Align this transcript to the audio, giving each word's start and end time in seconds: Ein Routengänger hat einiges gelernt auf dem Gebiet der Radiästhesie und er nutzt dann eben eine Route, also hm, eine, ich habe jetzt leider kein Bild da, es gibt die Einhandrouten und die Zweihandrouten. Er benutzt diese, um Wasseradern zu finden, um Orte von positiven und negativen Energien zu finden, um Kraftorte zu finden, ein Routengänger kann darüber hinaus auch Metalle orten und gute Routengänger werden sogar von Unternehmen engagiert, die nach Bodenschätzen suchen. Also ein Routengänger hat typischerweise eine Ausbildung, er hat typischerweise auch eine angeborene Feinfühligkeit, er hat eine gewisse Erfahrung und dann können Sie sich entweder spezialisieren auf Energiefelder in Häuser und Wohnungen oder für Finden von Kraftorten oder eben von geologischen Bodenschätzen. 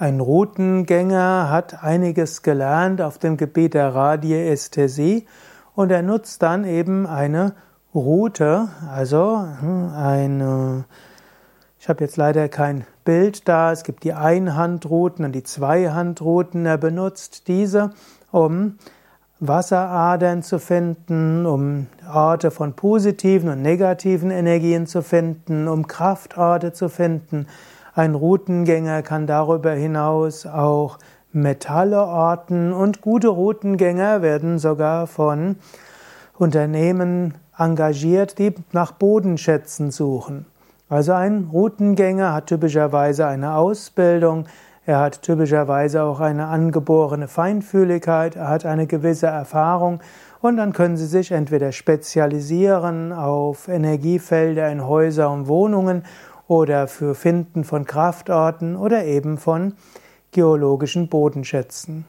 Ein 0.00 0.20
Routengänger 0.20 1.50
hat 1.50 1.82
einiges 1.82 2.42
gelernt 2.42 3.02
auf 3.02 3.18
dem 3.18 3.36
Gebiet 3.36 3.74
der 3.74 3.96
Radiästhesie 3.96 5.26
und 5.74 5.90
er 5.90 6.02
nutzt 6.02 6.40
dann 6.40 6.62
eben 6.62 7.04
eine 7.04 7.54
Route, 7.92 8.68
also 8.88 9.44
hm, 9.60 9.92
eine, 9.92 10.84
ich 11.80 11.88
habe 11.88 12.04
jetzt 12.04 12.16
leider 12.16 12.48
kein 12.48 12.86
Bild 13.04 13.48
da, 13.48 13.72
es 13.72 13.82
gibt 13.82 14.04
die 14.04 14.12
Einhandrouten 14.12 15.24
und 15.24 15.32
die 15.32 15.42
Zweihandrouten. 15.42 16.64
Er 16.64 16.78
benutzt 16.78 17.48
diese, 17.48 17.90
um 18.30 18.78
Wasseradern 19.40 20.44
zu 20.44 20.60
finden, 20.60 21.44
um 21.44 21.88
Orte 22.08 22.52
von 22.52 22.74
positiven 22.74 23.50
und 23.50 23.62
negativen 23.62 24.30
Energien 24.30 24.86
zu 24.86 25.02
finden, 25.02 25.66
um 25.66 25.88
Kraftorte 25.88 26.72
zu 26.72 26.88
finden, 26.88 27.48
ein 27.98 28.14
Routengänger 28.14 29.02
kann 29.02 29.26
darüber 29.26 29.72
hinaus 29.72 30.46
auch 30.46 30.98
Metalle 31.32 32.00
orten 32.00 32.72
und 32.72 33.00
gute 33.00 33.26
Routengänger 33.26 34.22
werden 34.22 34.60
sogar 34.60 35.08
von 35.08 35.56
Unternehmen 36.38 37.34
engagiert, 37.58 38.38
die 38.38 38.54
nach 38.70 38.92
Bodenschätzen 38.92 39.90
suchen. 39.90 40.46
Also 40.88 41.12
ein 41.12 41.48
Routengänger 41.52 42.32
hat 42.32 42.46
typischerweise 42.46 43.26
eine 43.26 43.56
Ausbildung, 43.56 44.46
er 44.86 45.00
hat 45.00 45.22
typischerweise 45.22 46.04
auch 46.04 46.20
eine 46.20 46.46
angeborene 46.46 47.26
Feinfühligkeit, 47.26 48.36
er 48.36 48.48
hat 48.48 48.64
eine 48.64 48.86
gewisse 48.86 49.26
Erfahrung 49.26 50.00
und 50.40 50.56
dann 50.56 50.72
können 50.72 50.96
Sie 50.96 51.06
sich 51.06 51.32
entweder 51.32 51.72
spezialisieren 51.72 53.12
auf 53.12 53.66
Energiefelder 53.66 54.70
in 54.70 54.86
Häuser 54.86 55.32
und 55.32 55.48
Wohnungen 55.48 56.04
oder 56.48 56.88
für 56.88 57.14
Finden 57.14 57.62
von 57.62 57.84
Kraftorten 57.84 58.74
oder 58.74 59.04
eben 59.04 59.38
von 59.38 59.74
geologischen 60.32 61.08
Bodenschätzen. 61.08 62.04